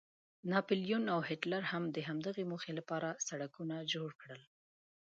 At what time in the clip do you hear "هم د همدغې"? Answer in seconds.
1.71-2.43